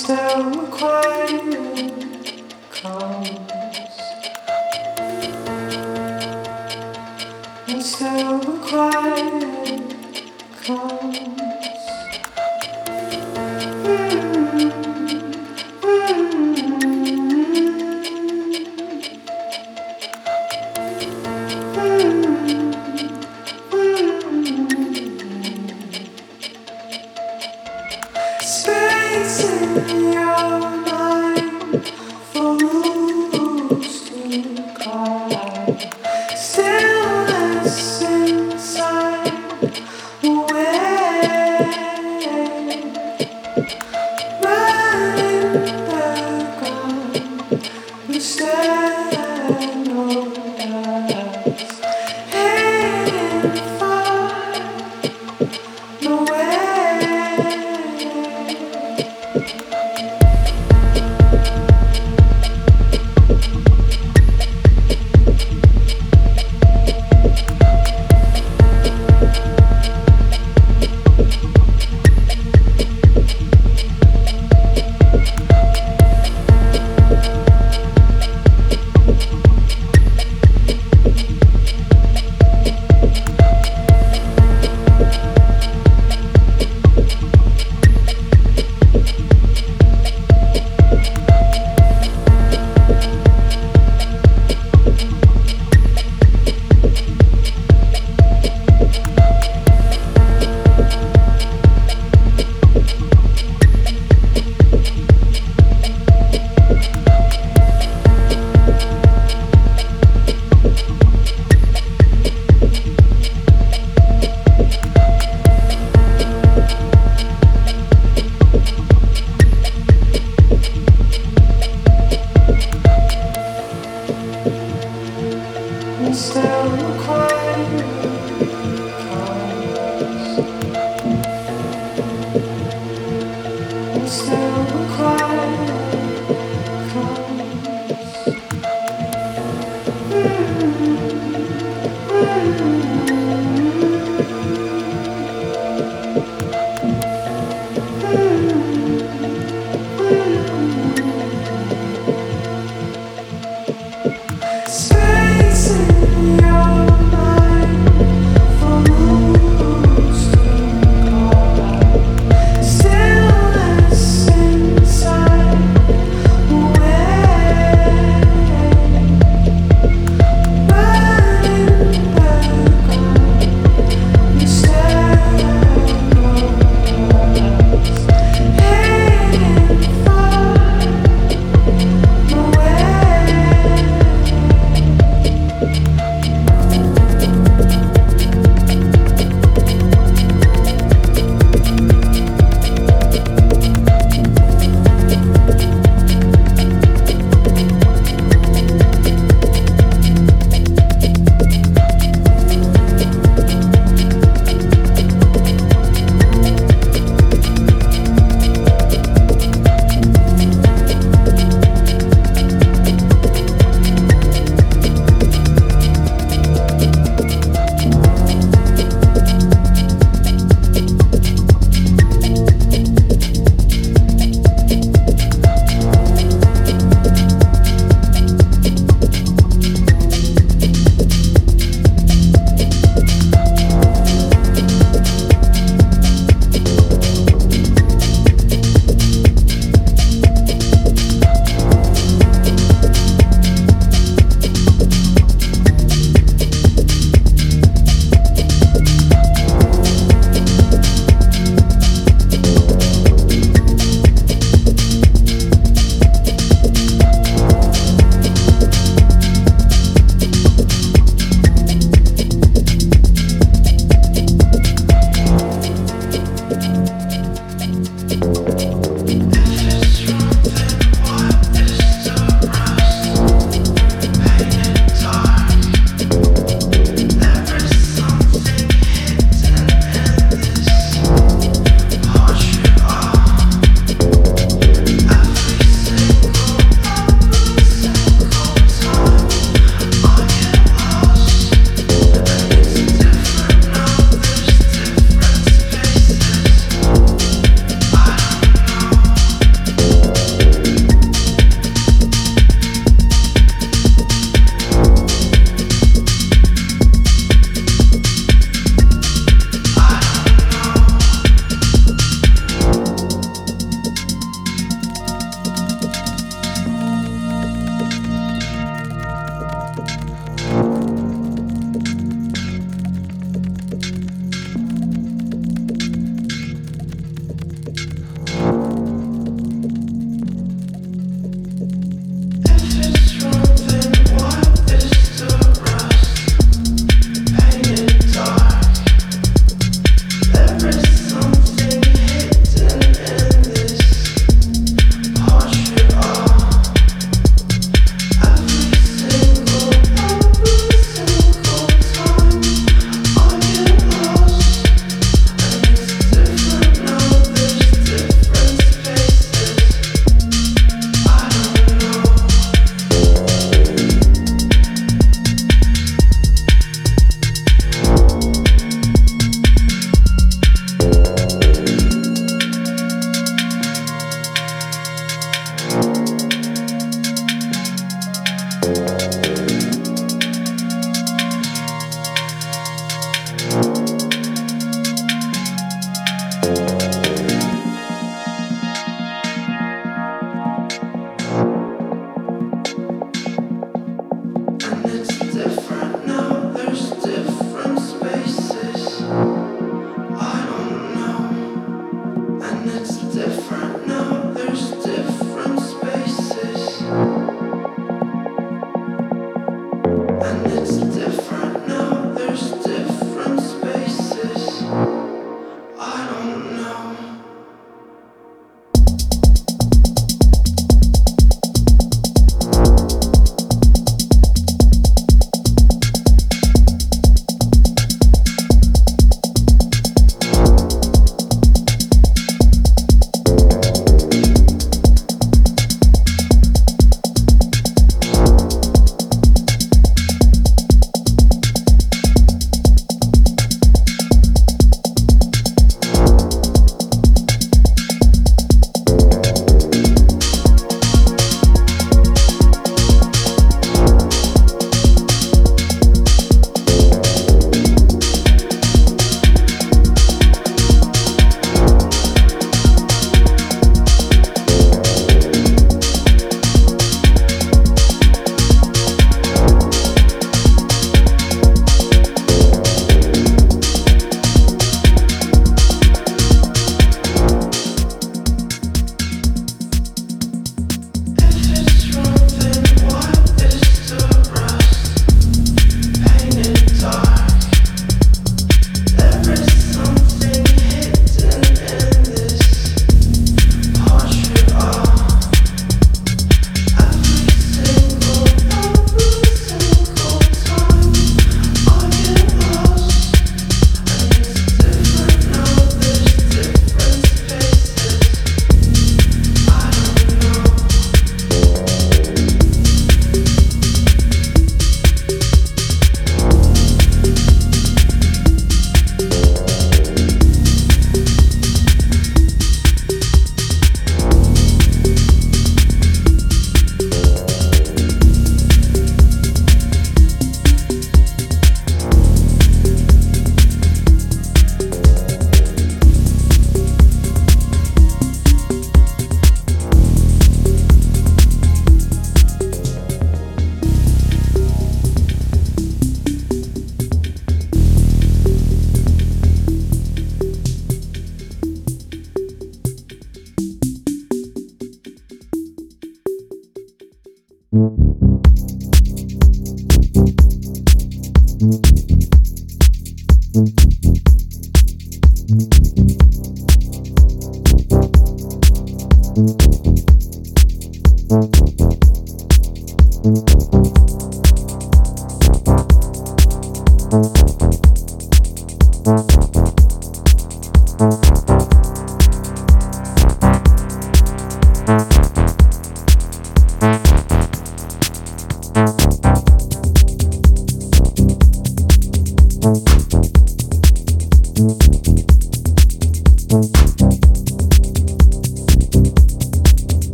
[0.00, 1.69] still quiet.